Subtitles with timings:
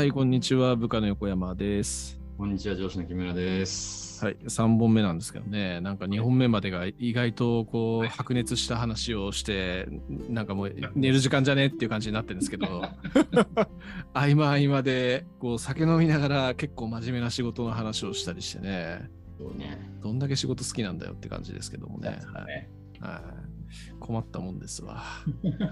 [0.00, 0.76] はい、こんにちは。
[0.76, 2.18] 部下の横山です。
[2.38, 4.24] こんにちは、上司の木村です。
[4.24, 9.88] はい、3本目なんですけどね、なんか2本目までが意外とこう白熱した話をして、
[10.30, 12.82] なんかもう寝る時間じゃねっていう感じになってるんですけど、
[14.14, 19.86] 合間合間でこう酒飲みながら結構真面目な仕事の話をしたりしてね、そうね。
[20.00, 22.08] どんだけ仕事好きなんだよって感じですけどもね。
[22.08, 23.49] はいねはい、
[23.98, 25.02] 困ったもんですわ。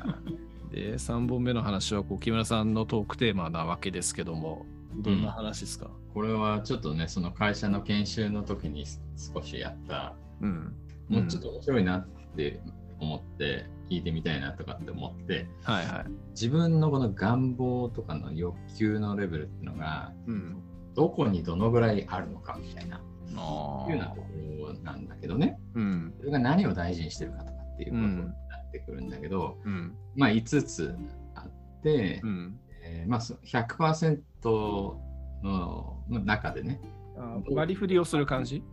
[0.70, 8.84] で、3本目の話はこう木村さんのトークテーマなわけですけども、どんな話ですか、これはちょっとね、その会社の研修の時に
[9.16, 10.74] 少しやった、うん、
[11.09, 12.60] もうちょっと面白いなって
[13.00, 16.04] 思って、聞いてみたいなとかって思って、はいはい。
[16.30, 20.62] 自分のこの願望とかの欲求のレベルっていうのが、うん。
[20.95, 23.01] どこにどのぐらいあるのかみたいな、
[23.37, 24.26] あいうようなとこ
[24.68, 26.15] ろなんだけどね、うん。
[26.18, 29.95] それが何を大事にしてるかとかっていうことになってくるんだけど、うん。
[30.16, 30.96] まあ5つ
[31.37, 32.59] あって、うん。
[32.82, 36.80] えーまあ、そ100%のの中でね、
[37.16, 38.65] あ割り振りをする感じ？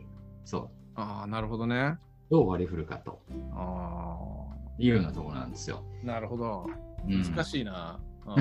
[0.43, 1.97] そう、ああ、なるほどね。
[2.31, 3.21] どう割り振るかと
[3.53, 4.17] あ
[4.79, 5.83] いうようなところなんですよ。
[6.03, 6.67] あ、なるほど。
[7.07, 7.99] うん難しいな。
[8.25, 8.35] うん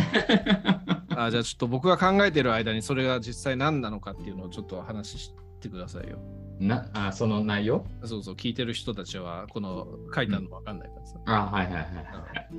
[1.16, 6.18] あじゃあちょっと僕が考えてる間にそれが実際何なのかっていうのをちょっと話してくださいよ。
[6.66, 7.84] なあその内容？
[8.04, 11.20] そうそう、聞いてる人たちはこの書いたの分かんないからさ。
[11.26, 11.92] あはいはいはいは
[12.40, 12.50] い。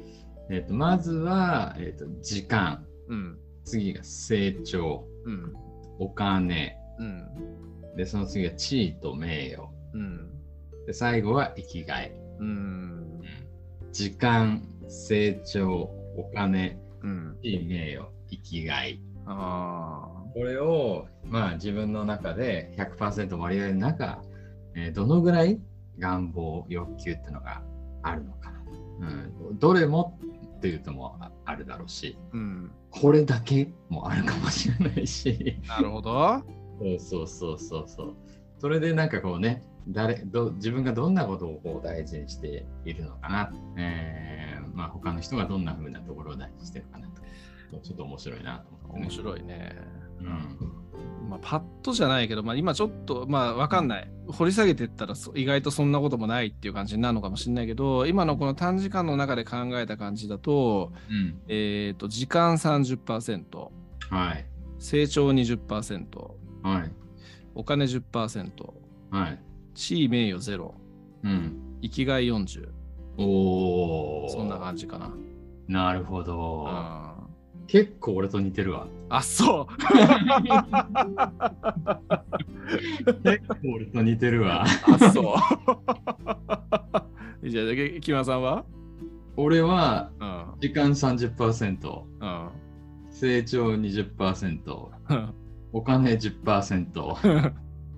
[0.52, 3.40] えー、とまずは、えー、と時間、うん。
[3.64, 5.54] 次が成長、うん。
[5.98, 7.96] お金、うん。
[7.98, 10.30] でその次が地位と名誉、うん。
[10.86, 12.12] で最後は生きがい。
[12.40, 13.22] うん。
[13.92, 15.72] 時間、成長、
[16.18, 17.38] お金、うん。
[17.42, 19.02] 地位、名誉、生きがい。
[19.26, 24.22] あこれを、まあ、自分の中で100%割合の中、
[24.76, 25.62] えーどのぐらい
[25.98, 27.64] 願望、欲求っていうのが
[28.04, 28.62] あるのかな。
[29.00, 30.20] うん、どれも
[30.58, 32.30] っていうともああるだろうし、あ。
[32.34, 32.72] うん。
[32.90, 36.44] これだけもあるかもしれないし、なるほど。
[36.80, 38.16] そうそうそうそうそう。
[38.60, 47.22] それでなんかこうね、誰ど自分がどんなことをこう大事にしているのかな、えーまあ、他の人がどんな風なところを大事にしてるかなと。
[47.82, 49.06] ちょっと面白いなと思って、ね。
[49.06, 50.05] 面白いね。
[50.22, 50.76] うん
[51.30, 54.10] まあ、パッとじゃないけど、まあ、今ちょっと、まあ、わかんない。
[54.28, 61.42] 掘り下げていったらそ意外とそんなこともないっていう感じになるのかもしれないけど、今のこの短時間の中で考えた感じだと、うん。
[61.48, 63.70] えっ、と、時間30%、
[64.10, 64.46] はい。
[64.80, 66.32] 成長20%、
[66.64, 66.92] はい。
[67.54, 68.74] お金10%、
[69.12, 69.40] はい。
[69.74, 70.74] 地位名誉0、
[71.24, 71.78] うん。
[71.82, 72.70] 生きがい40。
[73.18, 74.30] おお。
[74.30, 75.14] そんな感じかな。
[75.68, 76.66] なるほど。
[76.68, 77.16] あ
[77.68, 78.88] 結構俺と似てるわ。
[79.10, 79.68] あ、そう。
[83.24, 84.64] 結構俺と似てるわ。
[84.64, 84.68] あ、
[85.12, 85.36] そ
[87.44, 87.44] う。
[87.50, 87.66] じゃあ、
[88.02, 88.66] 木村さんは？
[89.38, 90.46] 俺はうん。
[90.62, 92.50] 時間30%、うん。
[93.10, 94.90] 成長20%、
[95.74, 97.52] お金10%、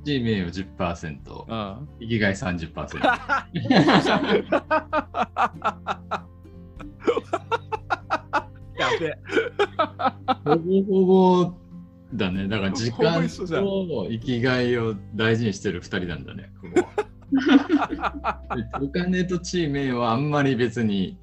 [0.04, 1.88] 地位名誉10%、うん。
[2.00, 3.00] 生きがい30%。
[8.94, 9.18] やべえ。
[10.46, 11.54] ほぼほぼ
[12.14, 12.48] だね。
[12.48, 16.52] だから時間と生きがいを大事にしてる2人なんだね。
[18.82, 21.18] お金と地位名誉はあんまり別に、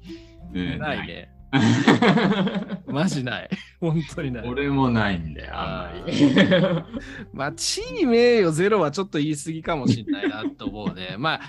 [0.53, 1.31] うんないね。
[2.87, 3.49] マジない。
[3.79, 4.47] 本当にない。
[4.47, 6.13] 俺もないんだよ、あんまり。
[7.33, 11.15] まあ、地位名誉ゼロはちょっと言い過ぎかもしれないなと思うね。
[11.17, 11.41] まあ、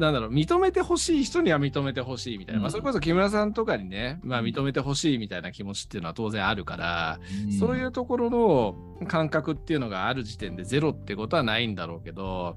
[0.00, 2.62] なんだろう、認めてほしい人には認めてほしいみたいな。
[2.62, 7.20] まあ、それこそ木村さんとかにね、まあ、認めてほしいみたいな気持ちっていうのは当然あるから、
[7.58, 12.56] そういうところの感覚っていうのがある時点でゼロってことはないんだろうけど、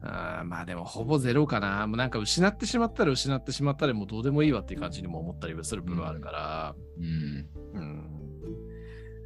[0.00, 1.86] あーまあでもほぼゼロかな。
[1.86, 7.46] もうなんか失ってしまったら失ってしまったらもうどうでもいいわっていう感じにも思ったりする部分はあるから、うん。
[7.74, 8.18] うん。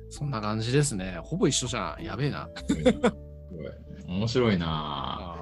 [0.09, 1.19] そんな感じですね。
[1.22, 2.03] ほぼ一緒じゃん。
[2.03, 2.49] やべえな。
[4.09, 5.37] 面白いな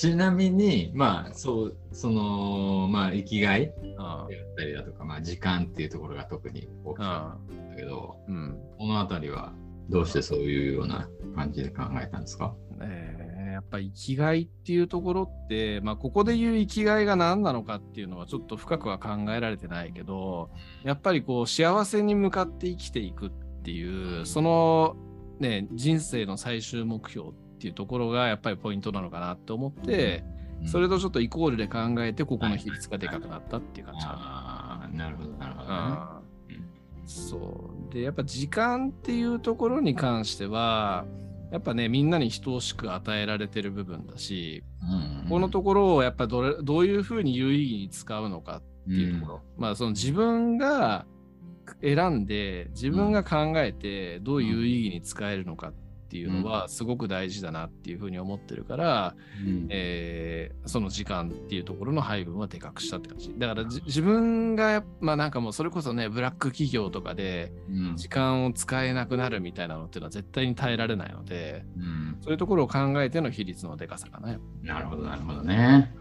[0.00, 8.32] ちなみに、まあ、そう、その、まあ、生きがいでーああったりだとか、まあ、時間っていうところが特に大きかったんだけど、ー。
[8.32, 8.58] うん。
[8.78, 9.52] このあたりは
[9.90, 12.54] どうしてそういうような感じで考えたんですか？
[12.80, 20.50] えーやっぱ生きがいっていうところって、まあ、ここで言う生きがいが何なのかっていうのはちょっと深くは考えられてないけど
[20.82, 23.30] やっぱりこう幸せに向かって生きていくっ
[23.62, 24.96] ていうその
[25.40, 30.24] ね人生の最終目標っていうところがやっぱりポイントなのかなって思って、
[30.66, 34.00] それとちょっとイコールで考えてここの比率がでかくなったっていう感じ。
[34.00, 34.18] かな。
[34.18, 36.20] ああ、なるほど、なるほど、ね。
[37.06, 37.92] そう。
[37.92, 41.04] でやっぱ時間っていうところに関しては
[41.50, 51.06] やっぱねみんなに等しく与えられてる部分だし、うんこのところをやっぱどれどういうふうに有意義に使うのかっていうところ、まあその自分が
[51.82, 55.72] 選んで自分が考えてどういう意義に使えるのかっ
[56.10, 59.14] ていうのはすごく大事だなっていうふうに思ってるから、
[59.46, 59.66] うん。
[59.70, 63.34] えーその時間っていうところの配分はでかくしたって感じ。
[63.38, 67.96] だからじ自分がまあなんかもうそれこそねブラック企業とかでうん。
[67.96, 72.16] 時間を使えなくなるみたいなのっていうのは絶対に耐えられないのでうん。
[72.20, 74.38] そういうところを考えての比率のでかさかな。
[74.62, 75.92] なるほど、なるほどね。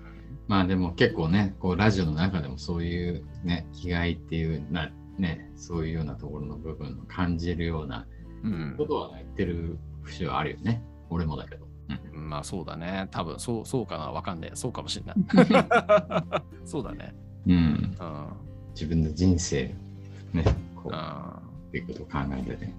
[0.47, 8.07] まあでも結構ね、こうラジオの中でもそういうね、気概っていうな、ね、そういうようなところの部分を感じるような
[8.43, 8.75] うん。
[8.77, 10.83] ことは言ってる節はあるよね。
[11.09, 11.67] 俺もだけど。
[12.13, 13.07] うんまあそうだね。
[13.11, 14.11] 多分そうそうかな。
[14.11, 14.55] わかんねえ。
[14.55, 15.15] そうかもしれない。
[16.65, 17.15] そうだね。
[17.47, 18.27] うん、うん。
[18.75, 19.73] 自分の人生、
[20.33, 20.43] ね、
[20.75, 22.75] こう、あっていうことを考えてね。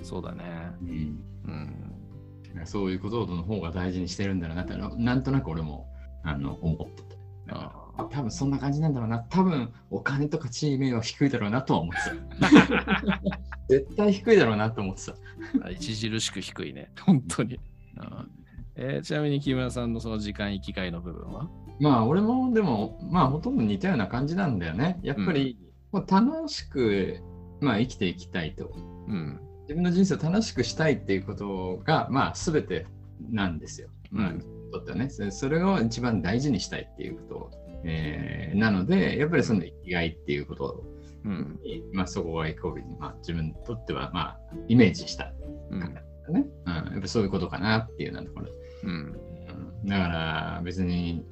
[0.00, 0.44] ーそうだね。
[0.82, 2.66] うんうん。
[2.66, 5.86] そういうことの方が大事にしてるんだろうなって、なんとなく俺も
[6.24, 7.02] あの思って
[7.46, 7.56] た。
[7.56, 9.20] ああ多分そんな感じなんだろうな。
[9.30, 12.00] 多分お金とか地位名は低いだろうなとは思って
[12.40, 13.20] た。
[13.70, 15.12] 絶対低いだろうなと思ってた。
[15.68, 16.90] ー著しく低いね。
[17.00, 17.54] 本当に。
[17.54, 18.30] うん
[18.76, 21.48] えーちなみに木村さんのその時間生きがいの部分は？
[21.80, 24.98] まあ俺もでもまあほとんど似たような感じなんだよね。
[25.02, 25.58] やっぱり、
[25.92, 27.18] もう楽しく、
[27.60, 28.70] まあ、生きていきたいと。
[29.08, 29.40] うん。
[29.62, 32.86] 自分の人生を楽しくしたいっていうことがまあ全て
[33.30, 33.88] なんですよ。
[34.10, 34.40] まあうん
[34.72, 37.50] とってはねそれを一番大事にしたいっていうこと、
[37.84, 40.84] えーなのでやっぱりその生きがいっていうこと
[41.24, 41.60] うん。
[41.62, 44.38] に、まあ、そこがイコールに、まあ、自分にとってはまあ
[44.68, 45.32] イメージした
[45.70, 45.80] うん。
[45.80, 48.46] ね、うん、やっぱそういうことかなっていうようなところ、
[48.84, 48.90] うん。
[48.90, 49.30] うん
[49.84, 51.24] だから別に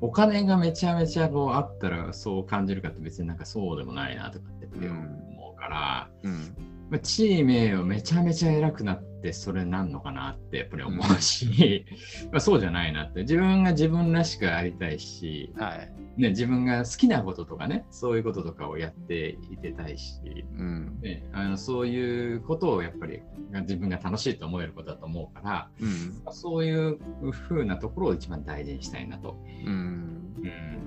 [0.00, 6.78] お金がめちゃめちゃこうあったらそう感じるかって別になんかそうでもないなとかって思うから、うん。
[6.90, 11.84] まあ、地位名誉めちゃめちゃ偉くなってそれなんのかなってやっぱり思うし、
[12.30, 15.92] まあそうじゃないなって自分が自分らしくありたいし、はい。
[16.20, 20.20] ね、自分が好きなこととかねそういうこととかをやっていてたいし、
[20.56, 20.98] うん。
[21.00, 23.22] ね、あのそういうことをやっぱり
[23.62, 25.88] 自分が楽しいと思えることだと思うからうん。
[26.24, 26.98] まあそういう
[27.30, 29.40] 風なところを一番大事にしたいなと。
[29.64, 29.72] うん。
[29.72, 30.78] うん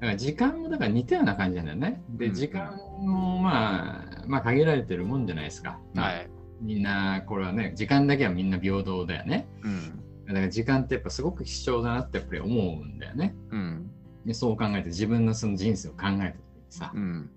[0.00, 2.02] だから時間もだから似たような感じなんだよね。
[2.08, 5.78] で、うん時間もまあ、まあ限られてるもんじゃないですか。
[5.94, 6.29] まあはい。
[6.60, 9.46] みんな、これはね、時間だけはみんな平等だよね。
[9.62, 10.00] うん。
[10.26, 13.34] だから時間ってやっぱすごく貴重だなってやっぱり思うんだよね。
[13.50, 13.90] うん。
[14.24, 17.30] でそう考えて自分のその人生を考えた時にさ、うん。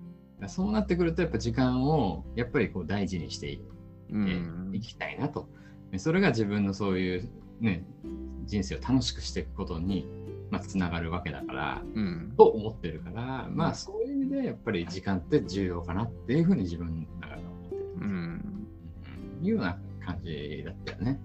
[0.47, 3.59] そうなってくるとやっぱ時間をやっぱりこう大事にしてい,、
[4.81, 5.47] きたいなと。
[5.91, 7.29] でそれが自分のそういう
[7.61, 7.83] ね、
[8.45, 10.07] 人生を楽しくしていくことに、
[10.51, 12.33] まあ、つながるわけだから、うん。
[12.37, 17.85] と思ってるから、まあそういう意味でやっぱり時間って重要かなっていうふうに自分の中で思ってる。
[18.01, 18.52] うん。
[19.44, 21.19] うんいうような感じだったよね。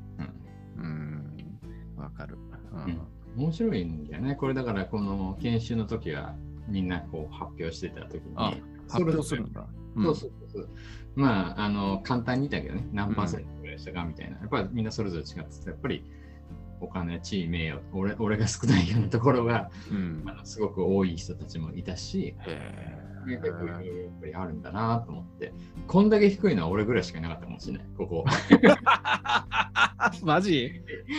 [0.77, 1.59] うんうん。
[1.97, 2.37] わかる。
[2.73, 3.01] ううん
[3.37, 4.35] 面白いんだよね。
[4.35, 6.35] これだからこの研修の時は
[6.67, 8.53] みんなこう発表してた時にあ
[8.89, 9.67] 発表するんだ。
[9.95, 10.69] そうそうそう。
[11.15, 14.39] まあ、あの、簡単に言ったけどね、何パーセントぐらいしたかみたいな。
[14.39, 16.05] やっぱりみんなそれぞれ違ってて、やっぱり
[16.81, 20.23] お金、地位、名誉、俺俺が少ないようなところが、うん。
[20.27, 23.75] あのすごく多い人たちもいたし、へ結構いろいろや
[24.09, 25.53] っぱりあるんだなと思って、
[25.87, 28.25] こんだけ低いのは俺ぐらいしかいなかったかもしれない、ここ。
[28.27, 30.73] ー マジ？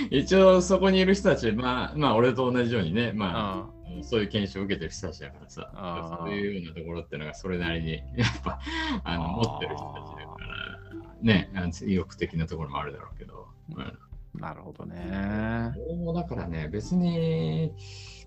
[0.09, 8.59] 一応そこにいる人たち、まあ、まあ、俺と同じようにね、まあ、あそういう研修を受けてる人たちだからさそういうようなところっていうのがそれなりに、 やっぱ、
[9.03, 10.87] あの持ってる人たちだから、
[11.21, 11.49] ね、
[11.85, 13.99] 意欲的なところもあるだろうけど、うん
[14.35, 15.73] なるほどね。
[16.13, 17.73] だからね、別に、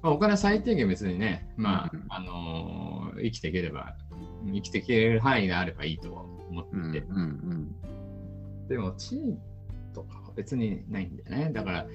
[0.03, 3.95] まあ、お金最低限別にね、まあ、うんあのー生きていければ、
[4.47, 6.93] 生きていける範囲があればいいとは思ってうん。
[6.93, 8.69] て、うん。
[8.69, 9.39] でも地位
[9.95, 11.53] とかは別にないんだよね。
[11.53, 11.87] だから、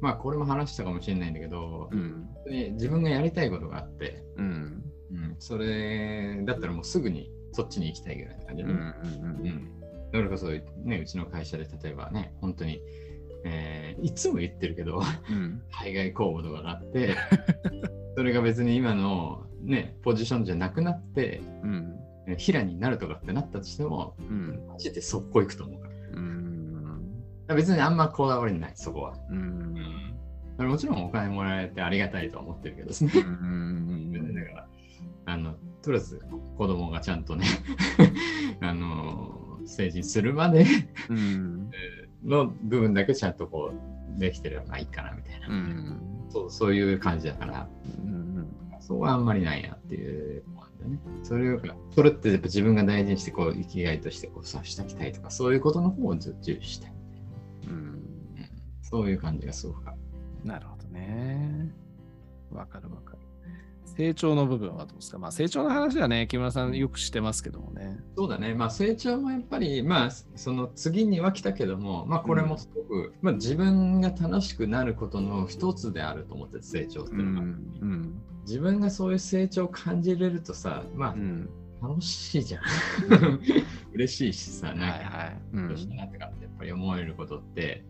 [0.00, 2.28] まあこれも話したかもしれないんだけど、うん。
[2.34, 4.84] 本当に自分がやりたいことがあって、うん。
[5.10, 8.70] うん、それだったらもうすぐにそっちに行きたいぐらいな感じうん。
[8.70, 9.78] うん
[10.12, 12.80] だからこそ、ね、うちの会社で例えばね、本当に、
[13.44, 15.62] えーいつも言ってるけど、うん。
[15.72, 17.16] 海外公募とかがあって、
[18.16, 21.94] それが別に今のね、ポジションじゃなくなって、うん。
[22.28, 24.66] え平になるとかってなったとしても、うん。
[24.68, 25.94] マジで速攻行くと思うから。
[26.14, 26.68] うん。
[27.48, 29.18] ら別にあんまこだわりない、そこは。
[29.30, 29.74] うん。
[29.74, 29.80] だ
[30.58, 33.12] からもちろんお金もらえてありがたいとは思ってるけどですね。
[33.14, 34.12] うん。
[34.34, 34.68] だから、
[35.26, 36.20] あの、とりあえず
[36.56, 37.46] 子供がちゃんとね、
[38.60, 40.64] あの、成人するまで
[41.08, 41.70] うん。
[42.24, 43.72] の部分だけちゃんとこ
[44.16, 46.00] う、できてればまあいいかなみたいな、うん。
[46.30, 46.50] そう。
[46.50, 48.48] そういう感じだから、うん。
[48.80, 50.42] そうはあんまりないなっていう
[50.86, 51.00] ね。
[51.22, 51.60] それを、
[51.94, 56.92] それってやっぱ自分が大事にして、こう、生きがいとしてこうさしておきたいとか、そういうことの方を重視したい。
[57.68, 57.72] うん。
[57.72, 58.02] うん
[58.82, 59.84] そういう感じがすごく。
[60.44, 61.74] なるほどね。
[62.50, 63.17] わかるわかる。
[63.98, 65.18] 成長の部分はどうですか？
[65.18, 67.98] まあ成長の話はね、木村さんよくしてますけどもね。
[68.16, 68.54] そうだね。
[68.54, 77.48] まあ成長もやっぱり、まあその次には来たけども、まあこれもすごく、まあ自分が楽しくなることの一つであると思って成長っていうのは、う
[77.86, 81.50] ん自分がそういう成長を感じれるとさ、まあ、うん
[81.82, 82.62] 楽しいじゃん。
[83.94, 85.40] 嬉しいしさ、なんか、はいはい。
[85.54, 87.84] うんどうしたなとかってやっぱり思えることって、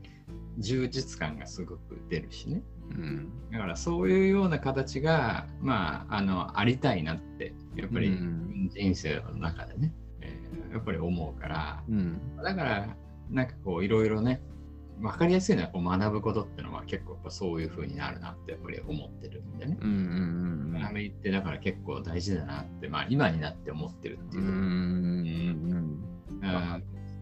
[0.59, 2.63] 充実感がすごく出るしね。
[2.91, 3.33] うん。
[3.51, 8.71] だからそういうような形が、まあ、あの、ありたいなって、やっぱりうん。
[8.73, 12.21] 人生の中でね、えーやっぱり思うから、うん。
[12.43, 12.97] だから、
[13.31, 14.43] なんかこう、いろいろね、
[15.01, 19.79] わかりやすいのはこう学ぶことってのは結構やっぱそういう風になるなってやっぱり思ってるんでね。
[19.81, 19.93] うんう
[20.77, 24.41] ん学びってだから結構大事だなって、まあ今になって思ってるってう。
[24.41, 25.55] んういう。
[25.55, 26.09] ん
[26.43, 26.45] う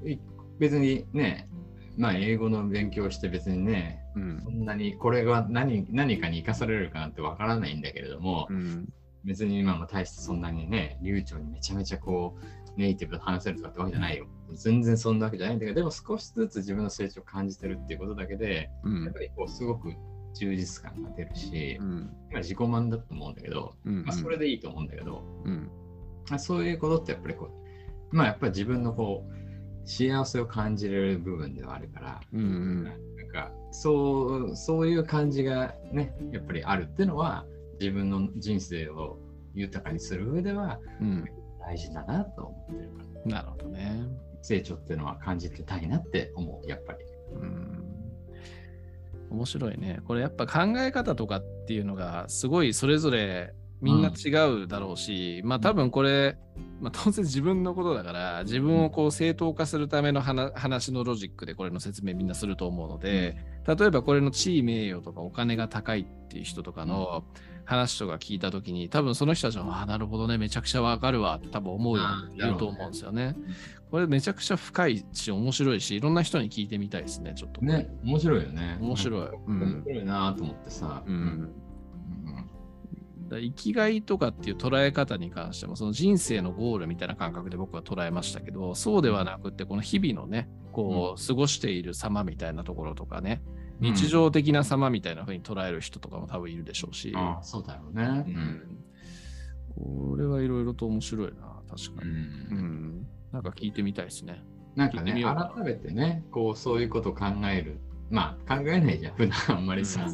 [0.06, 0.18] んい
[0.58, 1.48] 別にね、
[1.96, 4.40] まあ英語の勉強して別にね、うん。
[4.44, 8.88] そんなにこれが何何かに生かされるかなんてわからないんだけれども、うん。
[9.24, 14.26] 別に今も大してそんなにね、流暢にめちゃめちゃこう、ネイティブで話せるとかってわけじゃないよ。
[14.54, 19.04] 全然そんなわけじゃないんだけど、でも少しずつ自分の成長を感じてるっていうことだけで、うん。
[19.04, 19.92] やっぱりこうすごく
[20.34, 22.00] 充実感が出るしう、ん。
[22.30, 24.04] まあ自己満だと思うんだけど、うん。
[24.04, 25.70] まあ、それでいいと思うんだけど、うん。
[26.28, 27.50] まあ、そういうことってやっぱりこ
[28.12, 29.45] う、まあやっぱり自分のこう、
[29.86, 32.94] 幸せを感じれる部分ではあるから、うんうんなん
[33.32, 37.44] かそうそういう感じがね、やっぱりあるっていうのは、
[37.80, 39.18] 自分の人生を
[39.54, 41.24] 豊かにする上ではうん
[41.60, 44.02] 大事だなと思ってるから、なるほどね。
[44.42, 46.98] 成長っていうのは感じてたいなって思う、やっぱり。
[47.40, 47.82] うん
[49.30, 50.00] 面白いね。
[50.04, 54.30] これやっぱ考え方とかっていうのがすごいそれぞれみんな違
[54.62, 56.38] うだろうし、まあ多分これ、
[56.80, 67.24] まあ、当然自分のことだから自分をこう正当化するための話話のロジックでこれの説明みんなすると思うので、例えばこれの地位名誉とかお金が高いっていう人とかの
[67.64, 73.36] 話とか聞いた時に多分その人たちはああなるほどねめちゃくちゃわかるわって多分思うように言うと思うんですよね。
[73.90, 77.60] これめちゃくちゃ深いし面白いしいろんな人に聞いてみたいですねちょっと。
[77.60, 78.78] ね、面白いよね。
[78.80, 79.28] 面白い。
[79.46, 79.62] うん。
[79.62, 81.02] 面白いなと思ってさ。
[81.06, 81.50] うん
[83.28, 93.42] 生きがいとかっていう捉え方に関してもその人生のゴールみたいな感覚で僕は捉えましたけどそうではなくってこの日々のねこう過ごしている様みたいなところとかね
[93.80, 98.24] 日常的な様みたいな風に捉える人とかも多分いるでしょうし、ああ、そうだろうね。
[98.26, 98.78] うん。
[99.74, 102.58] これはいろいろと面白いな確かうに、うん。
[103.00, 103.06] ん。
[103.32, 104.42] なんか聞いてみたいですね。
[104.74, 107.78] なんかね、改めてね、こう、そういうことを考える。
[108.10, 110.06] まあ、考えないじゃん、普段あんまりさ。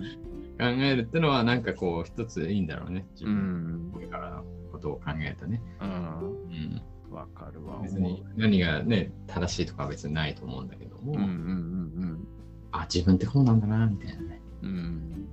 [0.62, 3.06] 考えるってのは、なんかこう、一ついいんだろうね。
[3.12, 5.60] 自う分、んこれからのことを考えたね。
[5.80, 6.82] うんうん。
[7.10, 12.28] わかるわ別に何がね、正しいとかは別にないと思うんだけども、うんうんうん
[12.70, 14.40] あ、自分ってこうなんだな、みたいなね。
[14.62, 15.28] うんうん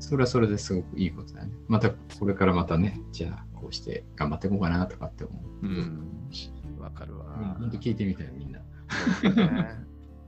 [0.00, 1.52] それはそれですごくいいことだね。
[1.68, 5.66] また、これからまたね、じゃあ、こうして頑張っていこうかなとかって思う。
[5.66, 6.08] うん
[6.80, 8.60] わかるわ、本当聞いてみたよ、みんな。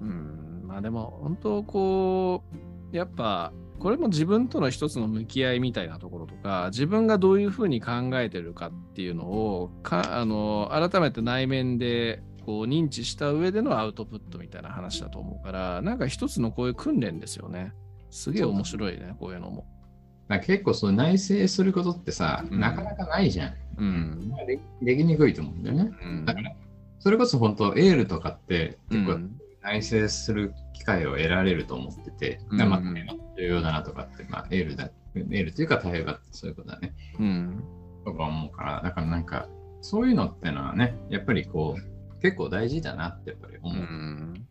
[0.01, 2.45] うん、まあでも本当こ
[2.93, 17.73] うやっぱこれも自分との一つの向き合いみたいなところとか自分がどういうふうに考えてるかっていうのをかあの改めて内面でこう認知した上でのアウトプットみたいな話だと思うからなんか一つのこういう訓練ですよね。
[18.11, 19.67] すげえ面白いねこういうのも。
[20.29, 22.61] なんか結構その内省することってさ、うん。
[22.61, 23.55] なかなかないじゃん。
[23.77, 25.91] うん、でできにくいと思うんだよね。
[26.03, 26.25] うん。
[26.25, 26.53] だから、
[26.99, 29.39] それこそ本当、エールとかって結構うん。
[29.63, 32.81] 内省する機会を得られると思ってて、うんまあ
[33.37, 36.95] 重要だなとかって、まあ、エールだ、エールというか対話ってそういうことだね。
[37.19, 37.65] うん
[38.05, 39.49] とか思うから、だからなんか、
[39.81, 43.77] そういうのってのはね、やっぱりこう、結構大事だなってやっぱり思う。
[43.79, 44.47] うん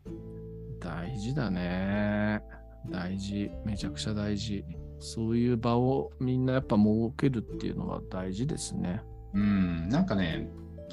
[0.80, 2.42] 大事だね。
[2.90, 3.50] 大事。
[3.64, 4.66] めちゃくちゃ大事。
[5.00, 9.02] そういう場をみんなやっぱ設けるっていうのは大事ですね。
[9.34, 10.50] うん、なんかね、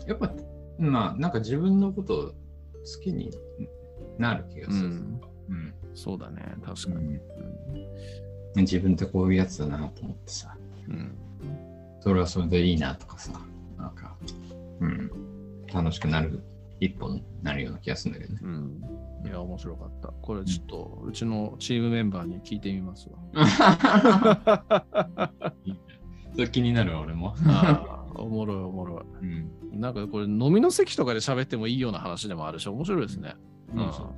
[0.06, 0.32] やっぱ、
[0.78, 2.34] まあ、なんか自分のことを好
[3.02, 3.30] きに
[4.18, 4.88] なる気がする。
[4.88, 6.54] うんうんそうだね。
[6.64, 7.16] 確かに。
[7.16, 7.20] うん
[8.56, 10.56] 自分ってこういうやつだなと思ってさ、
[10.88, 11.16] うん。
[12.00, 13.32] それはそれでいいなとかさ、
[13.78, 14.16] なんか、
[14.80, 15.10] うん、
[15.72, 16.42] 楽しくなる
[16.80, 18.40] 一本になるような気がするんだけどね。
[18.42, 18.82] うん。
[19.26, 20.08] いや、面白かった。
[20.08, 23.18] これちょっと、うちのチームメンバーに聞いてみますわ。
[26.32, 27.34] それ気になるわ、俺も。
[28.16, 29.78] おもろいおもろうんい。
[29.78, 33.34] なんかこれ飲みの席とかで喋ってもいいような話でもあるし、面白いですね。
[33.74, 34.14] うんそうそ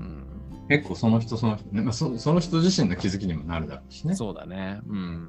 [0.00, 0.24] うん。
[0.68, 4.14] 結構その人その人、ねまあ、そその人自身の気づきにもなるだろうしね。
[4.14, 4.80] そうだね。
[4.86, 5.28] うん。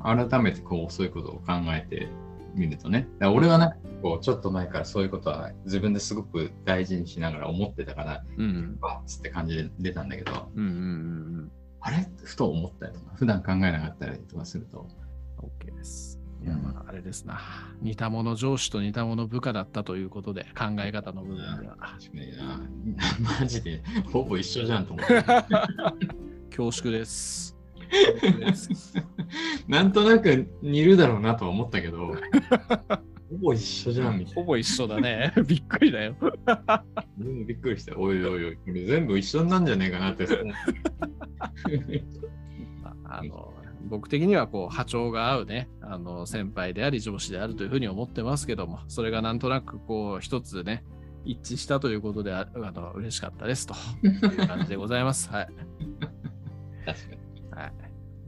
[0.00, 2.08] 改めてこうそういうことを考えて
[2.54, 3.08] みるとね。
[3.20, 8.78] 俺はね、こうちょっと前からそういうことは自分ですごく大事にしながら思ってたから、うん。
[8.80, 10.82] バッつって感じで出たんだけど、うんうんうんう
[11.42, 11.52] ん。
[11.80, 12.08] あれ？
[12.22, 14.88] ふと思ったりとか、普段考えなかったりとかすると、
[15.38, 16.20] OK です。
[16.44, 17.40] いや、うんまあ、あれですな。
[17.80, 21.76] 似た者上司と似た者部下だったということで、考え方の部分では。
[21.76, 22.60] 確かにな。
[23.40, 23.82] マジで、
[24.12, 25.24] ほぼ一緒じゃんと思って。
[26.54, 27.56] 恐縮です。
[29.66, 32.14] なんとなく似るだろうなとは思ったけど、
[33.30, 34.42] ほぼ一緒じゃんみたいな。
[34.42, 35.32] ほぼ一緒だね。
[35.46, 36.14] びっくりだよ。
[37.46, 37.96] びっくりした。
[37.96, 40.26] おいおいおい、これ全部一緒なんじゃねえかなって。
[42.82, 43.52] まああの
[43.86, 50.84] 僕的にはこう波長が合うねあの先輩であり上司であるというふうに思ってますけどもそれがなんとなくこう一つね
[51.24, 55.30] 一致したということでああの嬉しかったですという感じでございます。
[55.30, 55.48] はい。
[56.84, 57.50] 確かに。
[57.50, 57.72] はい。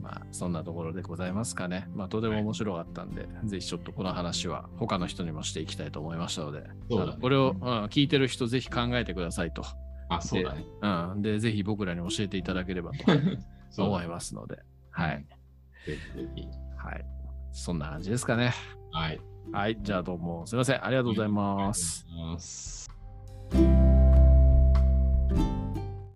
[0.01, 1.87] まあそんなところでございますかね。
[1.93, 9.63] まあとても面白かったんで、ぜひちょっとこの話は他の人にもしていきたいと思いましたので、ねこれを、うん、聞いてる人ぜひ考えてくださいと。
[10.09, 10.65] あ、そうだね。
[10.81, 11.21] うん。
[11.21, 13.03] で、ぜひ僕らに教えていただければと
[13.83, 14.01] 思。
[14.01, 14.59] いますので、
[14.91, 15.25] はい。
[16.77, 17.05] はい。
[17.51, 18.53] そんな感じですかね。
[18.91, 19.19] はい。
[19.51, 19.77] はい。
[19.81, 20.85] じゃあどうもすいません。
[20.85, 22.05] ありがとうございます。